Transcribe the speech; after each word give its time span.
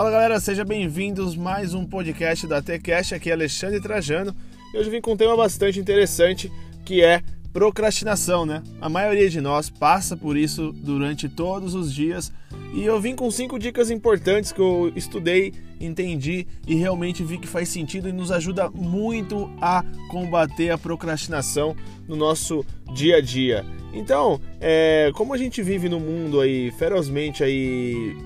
Fala 0.00 0.12
galera, 0.12 0.40
sejam 0.40 0.64
bem-vindos 0.64 1.36
mais 1.36 1.74
um 1.74 1.84
podcast 1.84 2.46
da 2.46 2.62
TCast, 2.62 3.14
aqui 3.14 3.28
é 3.28 3.34
Alexandre 3.34 3.82
Trajano. 3.82 4.34
E 4.72 4.78
hoje 4.78 4.88
vim 4.88 4.98
com 4.98 5.12
um 5.12 5.16
tema 5.16 5.36
bastante 5.36 5.78
interessante 5.78 6.50
que 6.86 7.04
é 7.04 7.22
procrastinação, 7.52 8.46
né? 8.46 8.62
A 8.80 8.88
maioria 8.88 9.28
de 9.28 9.42
nós 9.42 9.68
passa 9.68 10.16
por 10.16 10.38
isso 10.38 10.72
durante 10.72 11.28
todos 11.28 11.74
os 11.74 11.92
dias 11.92 12.32
e 12.72 12.82
eu 12.82 12.98
vim 12.98 13.14
com 13.14 13.30
cinco 13.30 13.58
dicas 13.58 13.90
importantes 13.90 14.52
que 14.52 14.60
eu 14.60 14.90
estudei, 14.96 15.52
entendi 15.78 16.46
e 16.66 16.74
realmente 16.76 17.22
vi 17.22 17.36
que 17.36 17.46
faz 17.46 17.68
sentido 17.68 18.08
e 18.08 18.12
nos 18.12 18.32
ajuda 18.32 18.70
muito 18.70 19.50
a 19.60 19.84
combater 20.08 20.70
a 20.70 20.78
procrastinação 20.78 21.76
no 22.08 22.16
nosso 22.16 22.64
dia 22.94 23.16
a 23.16 23.20
dia. 23.20 23.66
Então, 23.92 24.40
é, 24.60 25.10
como 25.14 25.34
a 25.34 25.36
gente 25.36 25.62
vive 25.62 25.90
no 25.90 26.00
mundo 26.00 26.40
aí 26.40 26.70
ferozmente 26.78 27.44
aí 27.44 28.16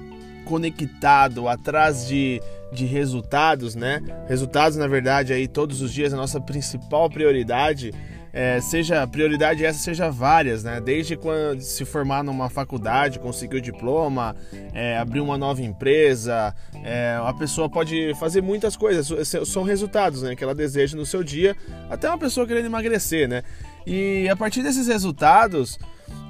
conectado 0.45 1.49
atrás 1.49 2.07
de, 2.07 2.41
de 2.73 2.85
resultados, 2.85 3.75
né? 3.75 4.01
Resultados, 4.29 4.77
na 4.77 4.87
verdade, 4.87 5.33
aí 5.33 5.49
todos 5.49 5.81
os 5.81 5.93
dias 5.93 6.13
a 6.13 6.17
nossa 6.17 6.41
principal 6.41 7.09
prioridade 7.11 7.93
é, 8.37 8.61
seja 8.61 9.07
prioridade 9.07 9.65
essa 9.65 9.79
seja 9.79 10.11
várias, 10.11 10.65
né? 10.65 10.81
Desde 10.81 11.17
quando 11.17 11.61
se 11.61 11.85
formar 11.85 12.25
numa 12.25 12.51
faculdade, 12.51 13.21
conseguir 13.21 13.59
o 13.59 13.61
diploma, 13.61 14.35
é, 14.73 14.99
abrir 14.99 15.21
uma 15.21 15.39
nova 15.39 15.63
empresa, 15.63 16.53
é, 16.83 17.17
a 17.25 17.33
pessoa 17.33 17.71
pode 17.71 18.13
fazer 18.15 18.43
muitas 18.43 18.77
coisas. 18.77 19.29
São 19.47 19.63
resultados, 19.63 20.23
né? 20.23 20.35
Que 20.35 20.43
ela 20.43 20.55
deseja 20.55 20.97
no 20.97 21.07
seu 21.07 21.23
dia. 21.23 21.57
Até 21.89 22.09
uma 22.09 22.19
pessoa 22.19 22.45
querendo 22.45 22.67
emagrecer, 22.67 23.29
né? 23.29 23.45
E 23.87 24.29
a 24.29 24.35
partir 24.35 24.65
desses 24.65 24.89
resultados, 24.89 25.79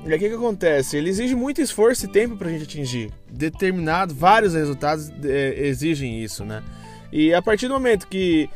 o 0.04 0.18
que, 0.18 0.28
que 0.28 0.34
acontece? 0.34 0.96
Ele 0.96 1.08
exige 1.08 1.34
muito 1.34 1.60
esforço 1.62 2.04
e 2.04 2.08
tempo 2.08 2.36
para 2.36 2.48
a 2.48 2.50
gente 2.50 2.64
atingir. 2.64 3.10
Determinado, 3.30 4.14
vários 4.14 4.54
resultados 4.54 5.10
é, 5.24 5.66
exigem 5.66 6.22
isso, 6.22 6.44
né? 6.44 6.62
E 7.10 7.32
a 7.32 7.40
partir 7.40 7.68
do 7.68 7.74
momento 7.74 8.06
que 8.08 8.48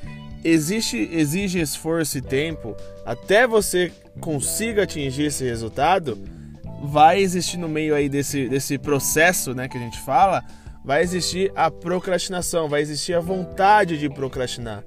existe, 0.45 1.09
exige 1.13 1.61
esforço 1.61 2.19
e 2.19 2.21
tempo 2.21 2.77
até 3.07 3.47
você 3.47 3.93
consiga 4.21 4.83
atingir 4.83 5.25
esse 5.25 5.45
resultado, 5.45 6.19
vai 6.83 7.21
existir 7.21 7.57
no 7.57 7.69
meio 7.69 7.95
aí 7.95 8.09
desse, 8.09 8.49
desse 8.49 8.79
processo 8.79 9.55
né, 9.55 9.69
que 9.69 9.77
a 9.77 9.81
gente 9.81 9.99
fala, 10.01 10.45
vai 10.85 11.03
existir 11.03 11.53
a 11.55 11.71
procrastinação, 11.71 12.69
vai 12.69 12.81
existir 12.81 13.15
a 13.15 13.21
vontade 13.21 13.99
de 13.99 14.09
procrastinar. 14.09 14.85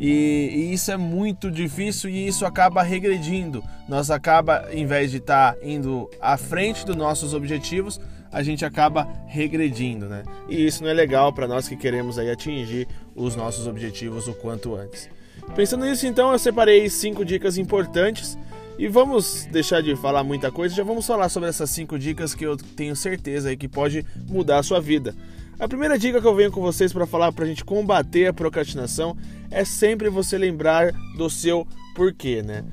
E, 0.00 0.50
e, 0.54 0.72
isso 0.72 0.90
é 0.90 0.96
muito 0.96 1.50
difícil 1.50 2.08
e 2.08 2.26
isso 2.26 2.46
acaba 2.46 2.82
regredindo. 2.82 3.62
Nós 3.86 4.10
acaba, 4.10 4.66
em 4.72 4.86
vez 4.86 5.10
de 5.10 5.18
estar 5.18 5.52
tá 5.52 5.58
indo 5.62 6.08
à 6.20 6.38
frente 6.38 6.86
dos 6.86 6.96
nossos 6.96 7.34
objetivos, 7.34 8.00
a 8.32 8.42
gente 8.42 8.64
acaba 8.64 9.06
regredindo, 9.26 10.06
né? 10.06 10.22
E 10.48 10.64
isso 10.66 10.82
não 10.82 10.90
é 10.90 10.94
legal 10.94 11.32
para 11.32 11.46
nós 11.46 11.68
que 11.68 11.76
queremos 11.76 12.18
aí 12.18 12.30
atingir 12.30 12.88
os 13.14 13.36
nossos 13.36 13.66
objetivos 13.66 14.26
o 14.26 14.32
quanto 14.34 14.74
antes. 14.74 15.10
Pensando 15.54 15.84
nisso, 15.84 16.06
então, 16.06 16.32
eu 16.32 16.38
separei 16.38 16.88
cinco 16.88 17.24
dicas 17.24 17.58
importantes 17.58 18.38
e 18.78 18.88
vamos 18.88 19.46
deixar 19.50 19.82
de 19.82 19.94
falar 19.96 20.24
muita 20.24 20.50
coisa, 20.50 20.74
já 20.74 20.82
vamos 20.82 21.06
falar 21.06 21.28
sobre 21.28 21.48
essas 21.48 21.68
cinco 21.68 21.98
dicas 21.98 22.34
que 22.34 22.46
eu 22.46 22.56
tenho 22.56 22.96
certeza 22.96 23.50
aí 23.50 23.56
que 23.56 23.68
pode 23.68 24.06
mudar 24.26 24.58
a 24.58 24.62
sua 24.62 24.80
vida. 24.80 25.14
A 25.60 25.68
primeira 25.68 25.98
dica 25.98 26.22
que 26.22 26.26
eu 26.26 26.34
venho 26.34 26.50
com 26.50 26.62
vocês 26.62 26.90
para 26.90 27.04
falar 27.04 27.32
para 27.32 27.44
a 27.44 27.46
gente 27.46 27.66
combater 27.66 28.26
a 28.26 28.32
procrastinação 28.32 29.14
é 29.50 29.62
sempre 29.62 30.08
você 30.08 30.38
lembrar 30.38 30.90
do 31.18 31.28
seu 31.28 31.66
porquê, 31.94 32.42
né? 32.42 32.64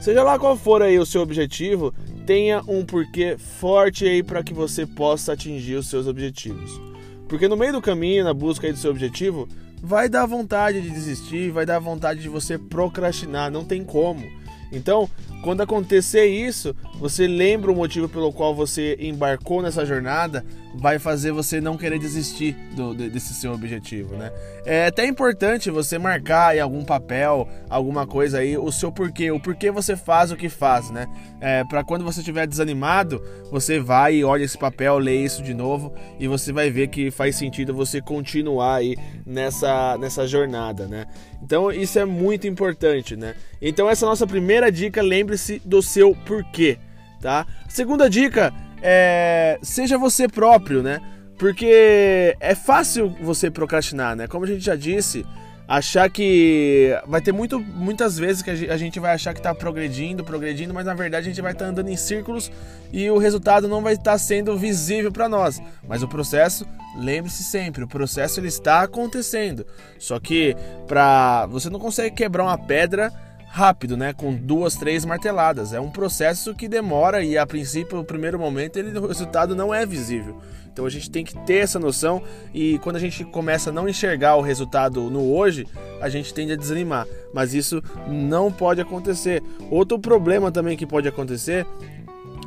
Seja 0.00 0.22
lá 0.22 0.38
qual 0.38 0.56
for 0.56 0.80
aí 0.80 0.96
o 1.00 1.04
seu 1.04 1.20
objetivo, 1.20 1.92
tenha 2.24 2.62
um 2.68 2.84
porquê 2.84 3.36
forte 3.36 4.04
aí 4.04 4.22
para 4.22 4.44
que 4.44 4.54
você 4.54 4.86
possa 4.86 5.32
atingir 5.32 5.74
os 5.74 5.90
seus 5.90 6.06
objetivos. 6.06 6.80
Porque 7.28 7.48
no 7.48 7.56
meio 7.56 7.72
do 7.72 7.82
caminho, 7.82 8.22
na 8.22 8.32
busca 8.32 8.68
aí 8.68 8.72
do 8.72 8.78
seu 8.78 8.92
objetivo, 8.92 9.48
vai 9.82 10.08
dar 10.08 10.24
vontade 10.24 10.80
de 10.80 10.90
desistir, 10.90 11.50
vai 11.50 11.66
dar 11.66 11.80
vontade 11.80 12.20
de 12.20 12.28
você 12.28 12.56
procrastinar, 12.56 13.50
não 13.50 13.64
tem 13.64 13.82
como. 13.82 14.24
Então, 14.70 15.10
quando 15.42 15.60
acontecer 15.60 16.26
isso, 16.26 16.74
você 16.98 17.26
lembra 17.26 17.70
o 17.70 17.76
motivo 17.76 18.08
pelo 18.08 18.32
qual 18.32 18.54
você 18.54 18.96
embarcou 19.00 19.62
nessa 19.62 19.86
jornada, 19.86 20.44
vai 20.74 20.98
fazer 20.98 21.32
você 21.32 21.60
não 21.60 21.76
querer 21.76 21.98
desistir 21.98 22.56
do, 22.74 22.94
desse 22.94 23.34
seu 23.34 23.52
objetivo, 23.52 24.16
né? 24.16 24.30
É 24.64 24.86
até 24.86 25.06
importante 25.06 25.70
você 25.70 25.98
marcar 25.98 26.56
em 26.56 26.60
algum 26.60 26.84
papel, 26.84 27.48
alguma 27.68 28.06
coisa 28.06 28.38
aí, 28.38 28.56
o 28.56 28.70
seu 28.70 28.92
porquê, 28.92 29.30
o 29.30 29.40
porquê 29.40 29.70
você 29.70 29.96
faz 29.96 30.30
o 30.30 30.36
que 30.36 30.48
faz, 30.48 30.90
né? 30.90 31.06
É, 31.40 31.64
para 31.64 31.82
quando 31.82 32.04
você 32.04 32.20
estiver 32.20 32.46
desanimado, 32.46 33.22
você 33.50 33.80
vai 33.80 34.16
e 34.16 34.24
olha 34.24 34.44
esse 34.44 34.58
papel, 34.58 34.98
lê 34.98 35.16
isso 35.24 35.42
de 35.42 35.54
novo 35.54 35.92
e 36.18 36.28
você 36.28 36.52
vai 36.52 36.70
ver 36.70 36.88
que 36.88 37.10
faz 37.10 37.36
sentido 37.36 37.74
você 37.74 38.00
continuar 38.00 38.76
aí 38.76 38.96
nessa, 39.24 39.96
nessa 39.98 40.26
jornada, 40.26 40.86
né? 40.86 41.06
Então 41.42 41.72
isso 41.72 41.98
é 41.98 42.04
muito 42.04 42.46
importante, 42.46 43.16
né? 43.16 43.34
Então 43.60 43.88
essa 43.88 44.04
é 44.04 44.08
nossa 44.08 44.26
primeira 44.26 44.70
dica, 44.70 45.02
lembre-se 45.28 45.60
do 45.64 45.82
seu 45.82 46.14
porquê, 46.14 46.78
tá? 47.20 47.46
Segunda 47.68 48.08
dica 48.08 48.52
é 48.80 49.58
seja 49.62 49.98
você 49.98 50.26
próprio, 50.26 50.82
né? 50.82 51.00
Porque 51.38 52.34
é 52.40 52.54
fácil 52.54 53.14
você 53.20 53.50
procrastinar, 53.50 54.16
né? 54.16 54.26
Como 54.26 54.44
a 54.44 54.48
gente 54.48 54.64
já 54.64 54.74
disse, 54.74 55.24
achar 55.68 56.10
que 56.10 56.98
vai 57.06 57.20
ter 57.20 57.30
muito, 57.30 57.60
muitas 57.60 58.18
vezes 58.18 58.42
que 58.42 58.50
a 58.50 58.76
gente 58.76 58.98
vai 58.98 59.12
achar 59.12 59.34
que 59.34 59.38
está 59.38 59.54
progredindo, 59.54 60.24
progredindo, 60.24 60.72
mas 60.72 60.86
na 60.86 60.94
verdade 60.94 61.26
a 61.26 61.30
gente 61.30 61.42
vai 61.42 61.52
estar 61.52 61.66
tá 61.66 61.70
andando 61.70 61.90
em 61.90 61.96
círculos 61.96 62.50
e 62.90 63.08
o 63.10 63.18
resultado 63.18 63.68
não 63.68 63.82
vai 63.82 63.92
estar 63.92 64.12
tá 64.12 64.18
sendo 64.18 64.56
visível 64.56 65.12
para 65.12 65.28
nós. 65.28 65.60
Mas 65.86 66.02
o 66.02 66.08
processo, 66.08 66.66
lembre-se 66.96 67.44
sempre, 67.44 67.84
o 67.84 67.88
processo 67.88 68.40
ele 68.40 68.48
está 68.48 68.82
acontecendo. 68.82 69.64
Só 69.98 70.18
que 70.18 70.56
para 70.88 71.46
você 71.46 71.68
não 71.70 71.78
consegue 71.78 72.16
quebrar 72.16 72.44
uma 72.44 72.58
pedra 72.58 73.12
rápido, 73.48 73.96
né? 73.96 74.12
Com 74.12 74.34
duas, 74.34 74.76
três 74.76 75.04
marteladas. 75.04 75.72
É 75.72 75.80
um 75.80 75.90
processo 75.90 76.54
que 76.54 76.68
demora 76.68 77.24
e 77.24 77.36
a 77.36 77.46
princípio, 77.46 77.96
no 77.96 78.04
primeiro 78.04 78.38
momento, 78.38 78.78
ele, 78.78 78.96
o 78.98 79.06
resultado 79.06 79.56
não 79.56 79.74
é 79.74 79.84
visível. 79.84 80.40
Então 80.78 80.86
a 80.86 80.90
gente 80.90 81.10
tem 81.10 81.24
que 81.24 81.36
ter 81.44 81.56
essa 81.56 81.76
noção 81.76 82.22
e 82.54 82.78
quando 82.78 82.94
a 82.94 83.00
gente 83.00 83.24
começa 83.24 83.70
a 83.70 83.72
não 83.72 83.88
enxergar 83.88 84.36
o 84.36 84.40
resultado 84.40 85.10
no 85.10 85.34
hoje, 85.34 85.66
a 86.00 86.08
gente 86.08 86.32
tende 86.32 86.52
a 86.52 86.56
desanimar. 86.56 87.04
Mas 87.34 87.52
isso 87.52 87.82
não 88.06 88.52
pode 88.52 88.80
acontecer. 88.80 89.42
Outro 89.72 89.98
problema 89.98 90.52
também 90.52 90.76
que 90.76 90.86
pode 90.86 91.08
acontecer 91.08 91.66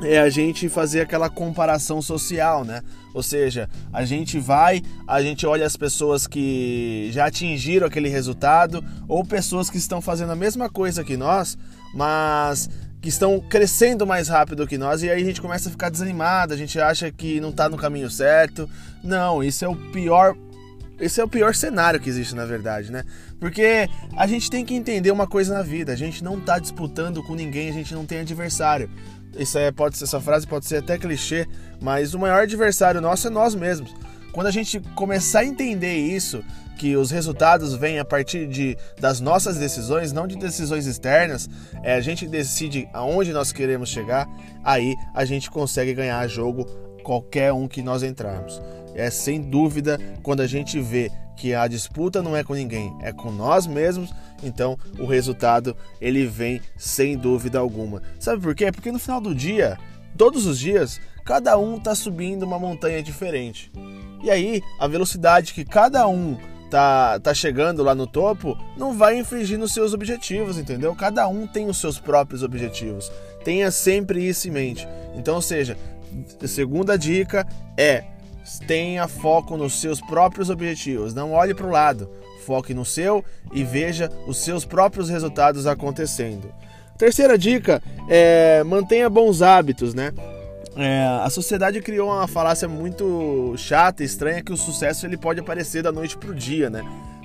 é 0.02 0.18
a 0.18 0.28
gente 0.28 0.68
fazer 0.68 1.00
aquela 1.00 1.30
comparação 1.30 2.02
social, 2.02 2.64
né? 2.64 2.82
Ou 3.14 3.22
seja, 3.22 3.68
a 3.92 4.04
gente 4.04 4.38
vai, 4.38 4.82
a 5.06 5.22
gente 5.22 5.46
olha 5.46 5.66
as 5.66 5.76
pessoas 5.76 6.26
que 6.26 7.10
já 7.12 7.26
atingiram 7.26 7.86
aquele 7.86 8.08
resultado 8.08 8.82
ou 9.06 9.24
pessoas 9.24 9.68
que 9.68 9.76
estão 9.76 10.00
fazendo 10.00 10.32
a 10.32 10.36
mesma 10.36 10.68
coisa 10.70 11.04
que 11.04 11.16
nós, 11.16 11.58
mas 11.94 12.68
que 13.00 13.08
estão 13.08 13.40
crescendo 13.40 14.06
mais 14.06 14.28
rápido 14.28 14.66
que 14.66 14.78
nós 14.78 15.02
e 15.02 15.10
aí 15.10 15.20
a 15.20 15.24
gente 15.24 15.40
começa 15.40 15.68
a 15.68 15.72
ficar 15.72 15.90
desanimado, 15.90 16.54
a 16.54 16.56
gente 16.56 16.80
acha 16.80 17.10
que 17.10 17.40
não 17.40 17.50
está 17.50 17.68
no 17.68 17.76
caminho 17.76 18.10
certo. 18.10 18.70
Não, 19.02 19.42
isso 19.42 19.64
é 19.64 19.68
o 19.68 19.74
pior 19.74 20.36
esse 21.00 21.20
é 21.20 21.24
o 21.24 21.28
pior 21.28 21.54
cenário 21.54 22.00
que 22.00 22.08
existe, 22.08 22.34
na 22.34 22.44
verdade, 22.44 22.92
né? 22.92 23.04
Porque 23.40 23.88
a 24.16 24.26
gente 24.26 24.50
tem 24.50 24.64
que 24.64 24.74
entender 24.74 25.10
uma 25.10 25.26
coisa 25.26 25.54
na 25.54 25.62
vida: 25.62 25.92
a 25.92 25.96
gente 25.96 26.22
não 26.22 26.38
está 26.38 26.58
disputando 26.58 27.22
com 27.22 27.34
ninguém, 27.34 27.68
a 27.68 27.72
gente 27.72 27.94
não 27.94 28.06
tem 28.06 28.20
adversário. 28.20 28.90
Isso 29.36 29.58
é, 29.58 29.72
pode 29.72 29.96
ser, 29.96 30.04
essa 30.04 30.20
frase 30.20 30.46
pode 30.46 30.66
ser 30.66 30.76
até 30.76 30.98
clichê, 30.98 31.46
mas 31.80 32.14
o 32.14 32.18
maior 32.18 32.42
adversário 32.42 33.00
nosso 33.00 33.26
é 33.26 33.30
nós 33.30 33.54
mesmos. 33.54 33.94
Quando 34.32 34.46
a 34.46 34.50
gente 34.50 34.80
começar 34.94 35.40
a 35.40 35.44
entender 35.44 35.96
isso, 35.96 36.42
que 36.82 36.96
os 36.96 37.10
resultados 37.10 37.74
vêm 37.74 37.98
a 37.98 38.04
partir 38.04 38.46
de, 38.46 38.76
das 38.98 39.20
nossas 39.20 39.56
decisões, 39.56 40.12
não 40.12 40.26
de 40.26 40.36
decisões 40.36 40.86
externas, 40.86 41.48
é, 41.82 41.94
a 41.94 42.00
gente 42.00 42.26
decide 42.26 42.88
aonde 42.92 43.32
nós 43.32 43.52
queremos 43.52 43.88
chegar, 43.88 44.28
aí 44.64 44.96
a 45.14 45.24
gente 45.24 45.50
consegue 45.50 45.94
ganhar 45.94 46.26
jogo 46.26 46.64
qualquer 47.04 47.52
um 47.52 47.68
que 47.68 47.82
nós 47.82 48.02
entrarmos. 48.02 48.60
É 48.94 49.10
sem 49.10 49.40
dúvida 49.40 49.98
quando 50.22 50.40
a 50.40 50.46
gente 50.46 50.80
vê 50.80 51.10
que 51.36 51.54
a 51.54 51.66
disputa 51.66 52.22
não 52.22 52.36
é 52.36 52.44
com 52.44 52.54
ninguém, 52.54 52.94
é 53.00 53.12
com 53.12 53.30
nós 53.30 53.66
mesmos, 53.66 54.12
então 54.42 54.78
o 54.98 55.06
resultado 55.06 55.76
ele 56.00 56.26
vem 56.26 56.60
sem 56.76 57.16
dúvida 57.16 57.58
alguma. 57.58 58.02
Sabe 58.18 58.42
por 58.42 58.54
quê? 58.54 58.70
Porque 58.70 58.92
no 58.92 58.98
final 58.98 59.20
do 59.20 59.34
dia, 59.34 59.78
todos 60.16 60.46
os 60.46 60.58
dias, 60.58 61.00
cada 61.24 61.58
um 61.58 61.78
está 61.78 61.94
subindo 61.94 62.44
uma 62.44 62.58
montanha 62.58 63.02
diferente. 63.02 63.72
E 64.22 64.30
aí, 64.30 64.62
a 64.78 64.86
velocidade 64.86 65.52
que 65.52 65.64
cada 65.64 66.06
um 66.06 66.36
tá, 66.70 67.18
tá 67.20 67.34
chegando 67.34 67.82
lá 67.82 67.94
no 67.94 68.06
topo 68.06 68.56
não 68.78 68.96
vai 68.96 69.18
infringir 69.18 69.58
nos 69.58 69.72
seus 69.72 69.92
objetivos, 69.92 70.56
entendeu? 70.56 70.94
Cada 70.94 71.26
um 71.28 71.46
tem 71.46 71.68
os 71.68 71.78
seus 71.78 71.98
próprios 71.98 72.42
objetivos. 72.42 73.10
Tenha 73.44 73.70
sempre 73.70 74.26
isso 74.26 74.48
em 74.48 74.52
mente. 74.52 74.88
Então, 75.14 75.34
ou 75.34 75.42
seja, 75.42 75.76
a 76.42 76.46
segunda 76.46 76.96
dica 76.96 77.46
é 77.76 78.04
tenha 78.66 79.08
foco 79.08 79.56
nos 79.56 79.80
seus 79.80 80.00
próprios 80.00 80.50
objetivos, 80.50 81.14
não 81.14 81.32
olhe 81.32 81.54
para 81.54 81.66
o 81.66 81.70
lado, 81.70 82.10
foque 82.44 82.74
no 82.74 82.84
seu 82.84 83.24
e 83.52 83.62
veja 83.64 84.10
os 84.26 84.38
seus 84.38 84.64
próprios 84.64 85.08
resultados 85.08 85.66
acontecendo. 85.66 86.52
Terceira 86.98 87.36
dica 87.36 87.82
é 88.08 88.62
mantenha 88.64 89.08
bons 89.08 89.42
hábitos, 89.42 89.94
né? 89.94 90.12
é, 90.76 91.04
a 91.22 91.28
sociedade 91.28 91.80
criou 91.80 92.10
uma 92.10 92.26
falácia 92.26 92.68
muito 92.68 93.54
chata, 93.56 94.02
estranha, 94.02 94.42
que 94.42 94.52
o 94.52 94.56
sucesso 94.56 95.06
ele 95.06 95.16
pode 95.16 95.40
aparecer 95.40 95.82
da 95.82 95.92
noite 95.92 96.16
pro 96.16 96.34
dia, 96.34 96.70
né? 96.70 96.82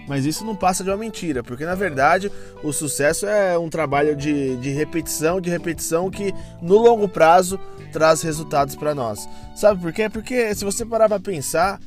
Mas 0.07 0.25
isso 0.25 0.45
não 0.45 0.55
passa 0.55 0.83
de 0.83 0.89
uma 0.89 0.97
mentira, 0.97 1.43
porque 1.43 1.65
na 1.65 1.75
verdade 1.75 2.31
o 2.63 2.71
sucesso 2.71 3.25
é 3.25 3.57
um 3.57 3.69
trabalho 3.69 4.15
de, 4.15 4.55
de 4.57 4.69
repetição, 4.69 5.41
de 5.41 5.49
repetição 5.49 6.09
que 6.09 6.33
no 6.61 6.77
longo 6.77 7.09
prazo 7.09 7.59
traz 7.91 8.21
resultados 8.21 8.75
para 8.75 8.95
nós. 8.95 9.27
Sabe 9.55 9.81
por 9.81 9.91
quê? 9.91 10.09
Porque 10.09 10.55
se 10.55 10.63
você 10.63 10.85
parar 10.85 11.09
para 11.09 11.19
pensar, 11.19 11.79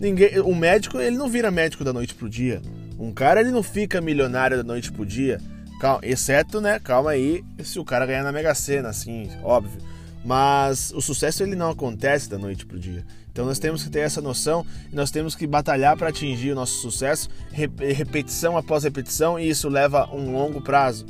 ninguém, 0.00 0.40
o 0.40 0.54
médico 0.54 0.98
ele 0.98 1.16
não 1.16 1.28
vira 1.28 1.50
médico 1.50 1.84
da 1.84 1.92
noite 1.92 2.14
pro 2.14 2.28
dia. 2.28 2.60
Um 2.98 3.12
cara 3.12 3.40
ele 3.40 3.52
não 3.52 3.62
fica 3.62 4.00
milionário 4.00 4.56
da 4.56 4.64
noite 4.64 4.90
pro 4.90 5.06
dia. 5.06 5.40
Calma, 5.80 6.00
exceto, 6.02 6.60
né? 6.60 6.80
Calma 6.80 7.10
aí, 7.10 7.44
se 7.62 7.78
o 7.78 7.84
cara 7.84 8.04
ganhar 8.04 8.24
na 8.24 8.32
Mega 8.32 8.52
Sena, 8.54 8.88
assim, 8.88 9.30
óbvio. 9.44 9.80
Mas 10.24 10.92
o 10.94 11.00
sucesso 11.00 11.42
ele 11.42 11.54
não 11.54 11.70
acontece 11.70 12.28
da 12.28 12.38
noite 12.38 12.66
pro 12.66 12.78
dia. 12.78 13.04
Então 13.30 13.46
nós 13.46 13.58
temos 13.58 13.84
que 13.84 13.90
ter 13.90 14.00
essa 14.00 14.20
noção 14.20 14.66
e 14.92 14.96
nós 14.96 15.10
temos 15.10 15.34
que 15.34 15.46
batalhar 15.46 15.96
para 15.96 16.08
atingir 16.08 16.52
o 16.52 16.54
nosso 16.54 16.80
sucesso, 16.80 17.28
repetição 17.52 18.56
após 18.56 18.82
repetição, 18.82 19.38
e 19.38 19.48
isso 19.48 19.68
leva 19.68 20.08
um 20.12 20.32
longo 20.32 20.60
prazo. 20.60 21.06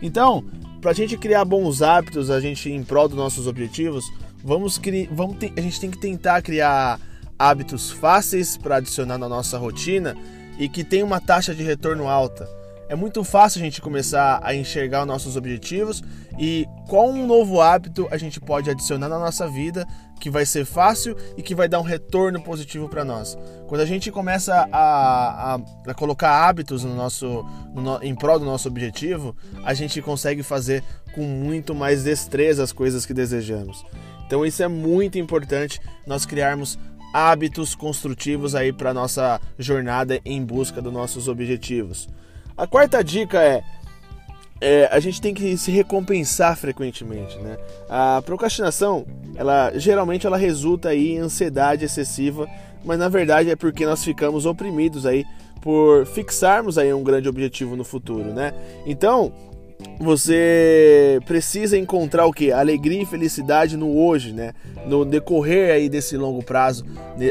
Então, 0.00 0.44
para 0.80 0.92
a 0.92 0.94
gente 0.94 1.16
criar 1.16 1.44
bons 1.44 1.82
hábitos, 1.82 2.30
a 2.30 2.40
gente 2.40 2.70
em 2.70 2.82
prol 2.84 3.08
dos 3.08 3.16
nossos 3.16 3.46
objetivos, 3.46 4.04
vamos, 4.44 4.80
vamos 5.10 5.36
a 5.56 5.60
gente 5.60 5.80
tem 5.80 5.90
que 5.90 5.98
tentar 5.98 6.42
criar 6.42 7.00
hábitos 7.38 7.90
fáceis 7.90 8.56
para 8.56 8.76
adicionar 8.76 9.18
na 9.18 9.28
nossa 9.28 9.58
rotina 9.58 10.16
e 10.58 10.68
que 10.68 10.84
tem 10.84 11.02
uma 11.02 11.20
taxa 11.20 11.54
de 11.54 11.62
retorno 11.62 12.08
alta. 12.08 12.48
É 12.88 12.94
muito 12.94 13.24
fácil 13.24 13.60
a 13.60 13.64
gente 13.64 13.80
começar 13.80 14.38
a 14.42 14.54
enxergar 14.54 15.00
os 15.00 15.06
nossos 15.06 15.36
objetivos 15.36 16.02
e 16.38 16.66
qual 16.88 17.08
um 17.08 17.26
novo 17.26 17.60
hábito 17.60 18.08
a 18.10 18.16
gente 18.16 18.40
pode 18.40 18.70
adicionar 18.70 19.08
na 19.08 19.18
nossa 19.18 19.48
vida 19.48 19.86
que 20.20 20.30
vai 20.30 20.46
ser 20.46 20.64
fácil 20.64 21.16
e 21.36 21.42
que 21.42 21.54
vai 21.54 21.68
dar 21.68 21.80
um 21.80 21.84
retorno 21.84 22.40
positivo 22.40 22.88
para 22.88 23.04
nós. 23.04 23.36
Quando 23.66 23.80
a 23.80 23.86
gente 23.86 24.10
começa 24.12 24.68
a, 24.70 25.54
a, 25.54 25.60
a 25.88 25.94
colocar 25.94 26.46
hábitos 26.46 26.84
no 26.84 26.94
nosso, 26.94 27.44
no, 27.74 28.00
em 28.02 28.14
prol 28.14 28.38
do 28.38 28.44
nosso 28.44 28.68
objetivo, 28.68 29.34
a 29.64 29.74
gente 29.74 30.00
consegue 30.00 30.44
fazer 30.44 30.84
com 31.12 31.22
muito 31.22 31.74
mais 31.74 32.04
destreza 32.04 32.62
as 32.62 32.72
coisas 32.72 33.04
que 33.04 33.12
desejamos. 33.12 33.84
Então 34.24 34.46
isso 34.46 34.62
é 34.62 34.68
muito 34.68 35.18
importante 35.18 35.80
nós 36.06 36.24
criarmos 36.24 36.78
hábitos 37.12 37.74
construtivos 37.74 38.54
aí 38.54 38.72
para 38.72 38.94
nossa 38.94 39.40
jornada 39.58 40.20
em 40.24 40.42
busca 40.44 40.80
dos 40.80 40.92
nossos 40.92 41.26
objetivos. 41.28 42.08
A 42.56 42.66
quarta 42.66 43.02
dica 43.02 43.42
é, 43.42 43.62
é, 44.62 44.88
a 44.92 45.00
gente 45.00 45.20
tem 45.20 45.34
que 45.34 45.56
se 45.56 45.72
recompensar 45.72 46.56
frequentemente, 46.56 47.36
né? 47.38 47.58
A 47.90 48.22
procrastinação, 48.24 49.04
ela 49.34 49.72
geralmente 49.74 50.24
ela 50.24 50.36
resulta 50.36 50.90
aí 50.90 51.14
em 51.14 51.18
ansiedade 51.18 51.84
excessiva, 51.84 52.48
mas 52.84 52.96
na 52.96 53.08
verdade 53.08 53.50
é 53.50 53.56
porque 53.56 53.84
nós 53.84 54.04
ficamos 54.04 54.46
oprimidos 54.46 55.04
aí 55.04 55.24
por 55.60 56.06
fixarmos 56.06 56.78
aí 56.78 56.94
um 56.94 57.02
grande 57.02 57.28
objetivo 57.28 57.74
no 57.74 57.82
futuro, 57.82 58.32
né? 58.32 58.54
Então, 58.86 59.32
você 59.98 61.18
precisa 61.26 61.76
encontrar 61.76 62.26
o 62.26 62.32
que? 62.32 62.52
Alegria 62.52 63.02
e 63.02 63.06
felicidade 63.06 63.76
no 63.76 63.96
hoje, 63.96 64.32
né? 64.32 64.52
No 64.86 65.04
decorrer 65.04 65.72
aí 65.72 65.88
desse 65.88 66.16
longo 66.16 66.40
prazo, 66.40 66.84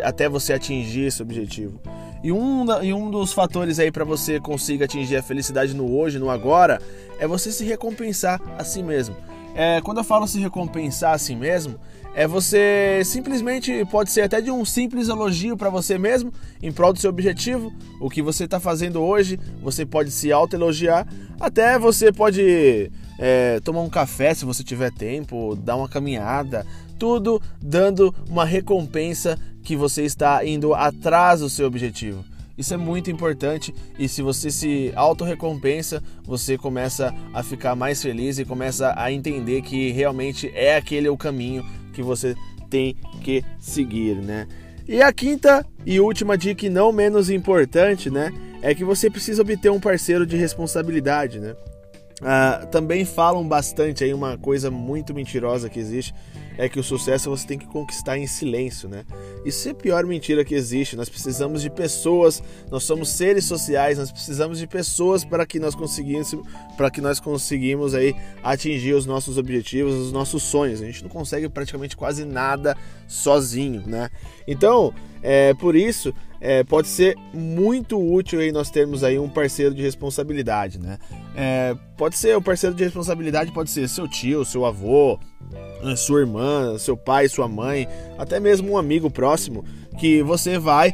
até 0.04 0.28
você 0.28 0.52
atingir 0.52 1.06
esse 1.06 1.22
objetivo. 1.22 1.80
E 2.24 2.32
um, 2.32 2.66
e 2.84 2.94
um 2.94 3.10
dos 3.10 3.34
fatores 3.34 3.80
aí 3.80 3.92
para 3.92 4.04
você 4.04 4.40
conseguir 4.40 4.84
atingir 4.84 5.16
a 5.16 5.24
felicidade 5.24 5.74
no 5.74 5.92
hoje, 5.96 6.20
no 6.20 6.30
agora, 6.30 6.80
é 7.20 7.28
você 7.28 7.52
se 7.52 7.64
recompensar 7.64 8.40
a 8.58 8.64
si 8.64 8.84
mesmo. 8.84 9.16
É, 9.56 9.82
quando 9.82 9.98
eu 9.98 10.04
falo 10.04 10.28
se 10.28 10.40
recompensar 10.40 11.14
a 11.14 11.18
si 11.18 11.36
mesmo, 11.36 11.80
é 12.14 12.28
você 12.28 13.02
simplesmente 13.06 13.86
pode 13.86 14.12
ser 14.12 14.22
até 14.22 14.42
de 14.42 14.52
um 14.52 14.66
simples 14.66 15.10
elogio 15.10 15.56
para 15.58 15.70
você 15.70 15.98
mesmo 15.98 16.32
em 16.62 16.72
prol 16.72 16.94
do 16.94 17.00
seu 17.00 17.10
objetivo, 17.10 17.72
o 18.00 18.10
que 18.10 18.22
você 18.22 18.44
está 18.44 18.60
fazendo 18.60 19.02
hoje, 19.02 19.40
você 19.62 19.86
pode 19.86 20.12
se 20.12 20.32
autoelogiar, 20.32 21.08
até 21.40 21.80
você 21.80 22.12
pode 22.12 22.92
é, 23.18 23.60
tomar 23.62 23.82
um 23.82 23.90
café 23.90 24.34
se 24.34 24.46
você 24.46 24.64
tiver 24.64 24.92
tempo, 24.92 25.56
dar 25.56 25.76
uma 25.76 25.88
caminhada, 25.88 26.66
tudo 27.02 27.42
dando 27.60 28.14
uma 28.30 28.46
recompensa 28.46 29.36
que 29.64 29.76
você 29.76 30.04
está 30.04 30.46
indo 30.46 30.76
atrás 30.76 31.40
do 31.40 31.50
seu 31.50 31.66
objetivo. 31.66 32.24
Isso 32.56 32.76
é 32.76 32.78
muito 32.78 33.10
importante 33.10 33.74
e 33.98 34.08
se 34.08 34.22
você 34.22 34.52
se 34.52 34.94
auto-recompensa, 34.96 36.04
você 36.24 36.60
começa 36.60 37.12
a 37.34 37.42
ficar 37.42 37.76
mais 37.76 38.04
feliz 38.04 38.38
e 38.38 38.46
começa 38.46 38.94
a 38.96 39.12
entender 39.12 39.64
que 39.64 39.90
realmente 39.90 40.52
é 40.54 40.76
aquele 40.76 41.10
o 41.10 41.18
caminho 41.18 41.66
que 41.92 42.04
você 42.04 42.36
tem 42.70 42.96
que 43.24 43.44
seguir, 43.60 44.18
né? 44.18 44.48
E 44.88 45.02
a 45.02 45.12
quinta 45.12 45.66
e 45.84 46.00
última 46.00 46.38
dica, 46.38 46.70
não 46.70 46.92
menos 46.92 47.32
importante, 47.32 48.12
né? 48.12 48.32
É 48.62 48.76
que 48.76 48.84
você 48.84 49.10
precisa 49.10 49.42
obter 49.42 49.72
um 49.72 49.80
parceiro 49.80 50.24
de 50.24 50.38
responsabilidade, 50.38 51.40
né? 51.40 51.56
Ah, 52.24 52.68
também 52.72 53.04
falam 53.04 53.48
bastante 53.48 54.04
aí 54.04 54.14
uma 54.14 54.38
coisa 54.38 54.70
muito 54.70 55.14
mentirosa 55.14 55.70
que 55.70 55.80
existe 55.80 56.14
é 56.58 56.70
que 56.70 56.80
o 56.80 56.84
sucesso 56.84 57.30
você 57.30 57.48
tem 57.48 57.58
que 57.58 57.66
conquistar 57.66 58.18
em 58.18 58.28
silêncio, 58.28 58.88
né? 58.88 59.04
Isso 59.44 59.68
é 59.68 59.72
a 59.72 59.76
pior 59.76 60.06
mentira 60.06 60.46
que 60.46 60.54
existe. 60.54 60.96
Nós 60.96 61.10
precisamos 61.10 61.62
de 61.62 61.72
pessoas, 61.72 62.44
nós 62.70 62.84
somos 62.84 63.10
seres 63.10 63.46
sociais, 63.46 63.98
nós 63.98 64.12
precisamos 64.12 64.60
de 64.60 64.68
pessoas 64.68 65.26
para 65.26 65.44
que 65.46 65.60
nós 65.60 65.74
conseguimos, 65.74 66.36
para 66.78 66.92
que 66.92 67.02
nós 67.02 67.20
conseguimos 67.20 67.96
aí 67.96 68.16
atingir 68.44 68.94
os 68.94 69.08
nossos 69.08 69.40
objetivos, 69.40 69.96
os 69.96 70.12
nossos 70.12 70.44
sonhos. 70.44 70.82
A 70.82 70.86
gente 70.86 71.02
não 71.02 71.10
consegue 71.10 71.50
praticamente 71.50 71.98
quase 71.98 72.26
nada 72.26 72.78
sozinho, 73.08 73.82
né? 73.88 74.10
Então, 74.48 74.94
é, 75.24 75.54
por 75.56 75.76
isso, 75.76 76.14
é, 76.42 76.64
pode 76.64 76.88
ser 76.88 77.16
muito 77.32 78.00
útil 78.00 78.40
aí 78.40 78.52
nós 78.52 78.72
termos 78.72 79.04
aí 79.04 79.20
um 79.20 79.30
parceiro 79.30 79.76
de 79.76 79.84
responsabilidade, 79.84 80.80
né? 80.80 80.98
É, 81.36 81.76
pode 81.96 82.18
ser 82.18 82.36
o 82.36 82.42
parceiro 82.42 82.76
de 82.76 82.84
responsabilidade, 82.84 83.52
pode 83.52 83.70
ser 83.70 83.88
seu 83.88 84.08
tio, 84.08 84.44
seu 84.44 84.66
avô, 84.66 85.20
sua 85.96 86.22
irmã, 86.22 86.78
seu 86.80 86.98
pai, 86.98 87.30
sua 87.30 87.48
mãe, 87.48 87.88
até 88.18 88.40
mesmo 88.40 88.72
um 88.72 88.78
amigo 88.78 89.10
próximo 89.10 89.64
que 90.00 90.24
você 90.24 90.58
vai 90.58 90.94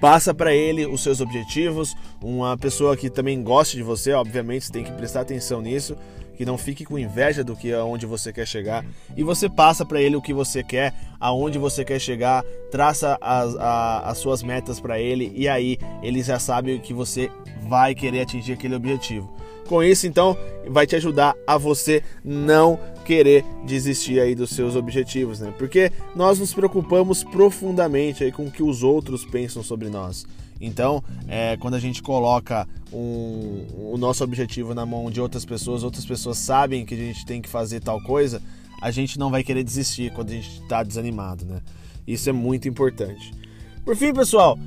passa 0.00 0.32
para 0.32 0.54
ele 0.54 0.86
os 0.86 1.02
seus 1.02 1.20
objetivos, 1.20 1.94
uma 2.22 2.56
pessoa 2.56 2.96
que 2.96 3.10
também 3.10 3.42
goste 3.42 3.76
de 3.76 3.82
você, 3.82 4.12
obviamente, 4.12 4.66
você 4.66 4.72
tem 4.72 4.84
que 4.84 4.92
prestar 4.92 5.22
atenção 5.22 5.60
nisso 5.60 5.96
que 6.38 6.46
não 6.46 6.56
fique 6.56 6.84
com 6.84 6.96
inveja 6.96 7.42
do 7.42 7.56
que 7.56 7.72
aonde 7.72 8.06
você 8.06 8.32
quer 8.32 8.46
chegar 8.46 8.84
e 9.16 9.24
você 9.24 9.48
passa 9.48 9.84
para 9.84 10.00
ele 10.00 10.14
o 10.14 10.22
que 10.22 10.32
você 10.32 10.62
quer, 10.62 10.94
aonde 11.18 11.58
você 11.58 11.84
quer 11.84 11.98
chegar, 11.98 12.44
traça 12.70 13.18
as, 13.20 13.56
a, 13.56 14.08
as 14.08 14.18
suas 14.18 14.40
metas 14.40 14.78
para 14.78 15.00
ele 15.00 15.32
e 15.34 15.48
aí 15.48 15.76
ele 16.00 16.22
já 16.22 16.38
sabe 16.38 16.78
que 16.78 16.94
você 16.94 17.28
vai 17.68 17.92
querer 17.92 18.20
atingir 18.20 18.52
aquele 18.52 18.76
objetivo. 18.76 19.28
Com 19.68 19.82
isso, 19.82 20.06
então, 20.06 20.34
vai 20.66 20.86
te 20.86 20.96
ajudar 20.96 21.36
a 21.46 21.58
você 21.58 22.02
não 22.24 22.80
querer 23.04 23.44
desistir 23.66 24.18
aí 24.18 24.34
dos 24.34 24.50
seus 24.50 24.74
objetivos, 24.74 25.40
né? 25.40 25.52
Porque 25.58 25.92
nós 26.16 26.38
nos 26.38 26.54
preocupamos 26.54 27.22
profundamente 27.22 28.24
aí 28.24 28.32
com 28.32 28.46
o 28.46 28.50
que 28.50 28.62
os 28.62 28.82
outros 28.82 29.26
pensam 29.26 29.62
sobre 29.62 29.90
nós. 29.90 30.26
Então, 30.58 31.04
é, 31.28 31.56
quando 31.58 31.74
a 31.74 31.78
gente 31.78 32.02
coloca 32.02 32.66
um, 32.90 33.66
o 33.92 33.96
nosso 33.98 34.24
objetivo 34.24 34.74
na 34.74 34.86
mão 34.86 35.10
de 35.10 35.20
outras 35.20 35.44
pessoas, 35.44 35.84
outras 35.84 36.06
pessoas 36.06 36.38
sabem 36.38 36.86
que 36.86 36.94
a 36.94 36.98
gente 36.98 37.26
tem 37.26 37.42
que 37.42 37.48
fazer 37.48 37.80
tal 37.80 38.02
coisa, 38.02 38.42
a 38.80 38.90
gente 38.90 39.18
não 39.18 39.30
vai 39.30 39.44
querer 39.44 39.62
desistir 39.62 40.10
quando 40.12 40.30
a 40.30 40.34
gente 40.34 40.62
está 40.62 40.82
desanimado, 40.82 41.44
né? 41.44 41.60
Isso 42.06 42.30
é 42.30 42.32
muito 42.32 42.66
importante. 42.66 43.34
Por 43.84 43.94
fim, 43.94 44.14
pessoal, 44.14 44.58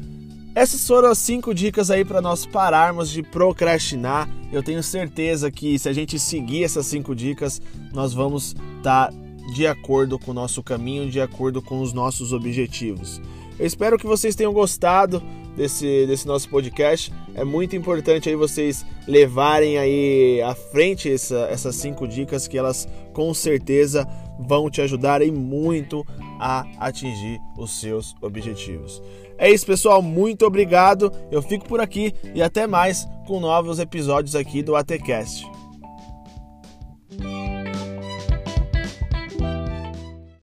essas 0.54 0.86
foram 0.86 1.10
as 1.10 1.18
cinco 1.18 1.54
dicas 1.54 1.90
aí 1.90 2.04
para 2.04 2.22
nós 2.22 2.46
pararmos 2.46 3.10
de 3.10 3.24
procrastinar. 3.24 4.30
Eu 4.52 4.62
tenho 4.62 4.84
certeza 4.84 5.50
que 5.50 5.80
se 5.80 5.88
a 5.88 5.94
gente 5.94 6.20
seguir 6.20 6.64
essas 6.64 6.86
cinco 6.86 7.16
dicas, 7.16 7.62
nós 7.94 8.14
vamos 8.14 8.56
estar 8.78 9.12
tá 9.12 9.14
de 9.54 9.66
acordo 9.66 10.20
com 10.20 10.32
o 10.32 10.34
nosso 10.34 10.62
caminho, 10.62 11.10
de 11.10 11.22
acordo 11.22 11.62
com 11.62 11.82
os 11.82 11.94
nossos 11.94 12.34
objetivos. 12.34 13.22
Eu 13.58 13.66
espero 13.66 13.98
que 13.98 14.06
vocês 14.08 14.36
tenham 14.36 14.52
gostado 14.54 15.22
desse, 15.56 16.06
desse 16.06 16.28
nosso 16.28 16.50
podcast. 16.50 17.12
É 17.36 17.44
muito 17.44 17.76
importante 17.76 18.30
aí 18.30 18.36
vocês 18.36 18.86
levarem 19.08 19.78
aí 19.78 20.42
à 20.42 20.54
frente 20.54 21.12
essa, 21.12 21.48
essas 21.50 21.76
cinco 21.76 22.08
dicas 22.08 22.48
que 22.48 22.58
elas 22.58 22.88
com 23.14 23.34
certeza 23.34 24.08
vão 24.40 24.70
te 24.70 24.82
ajudar 24.82 25.22
e 25.22 25.32
muito 25.32 26.06
a 26.40 26.66
atingir 26.80 27.40
os 27.58 27.80
seus 27.80 28.16
objetivos. 28.22 29.02
É 29.38 29.50
isso, 29.50 29.66
pessoal. 29.66 30.02
Muito 30.02 30.46
obrigado. 30.46 31.12
Eu 31.32 31.42
fico 31.42 31.68
por 31.68 31.80
aqui 31.80 32.14
e 32.36 32.42
até 32.42 32.68
mais 32.68 33.08
com 33.26 33.40
novos 33.40 33.80
episódios 33.80 34.36
aqui 34.36 34.62
do 34.62 34.76
ATCast. 34.76 35.61